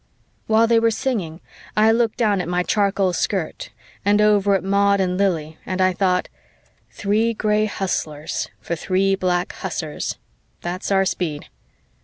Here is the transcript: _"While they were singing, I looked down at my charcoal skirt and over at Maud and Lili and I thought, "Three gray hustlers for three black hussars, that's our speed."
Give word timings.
_"While 0.47 0.65
they 0.65 0.79
were 0.79 0.89
singing, 0.89 1.41
I 1.77 1.91
looked 1.91 2.17
down 2.17 2.41
at 2.41 2.47
my 2.49 2.63
charcoal 2.63 3.13
skirt 3.13 3.69
and 4.03 4.19
over 4.19 4.55
at 4.55 4.63
Maud 4.63 4.99
and 4.99 5.15
Lili 5.15 5.59
and 5.63 5.79
I 5.79 5.93
thought, 5.93 6.27
"Three 6.89 7.35
gray 7.35 7.65
hustlers 7.67 8.49
for 8.59 8.75
three 8.75 9.13
black 9.13 9.53
hussars, 9.53 10.17
that's 10.61 10.91
our 10.91 11.05
speed." 11.05 11.49